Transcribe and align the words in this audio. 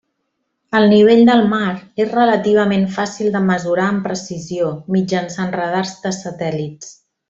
El 0.77 0.87
Nivell 0.93 1.21
del 1.27 1.43
mar 1.51 1.67
és 2.05 2.09
relativament 2.15 2.89
fàcil 2.97 3.31
de 3.37 3.45
mesurar 3.53 3.87
amb 3.93 4.05
precisió 4.11 4.75
mitjançant 4.99 5.57
radars 5.63 5.97
de 6.09 6.19
satèl·lits. 6.23 6.95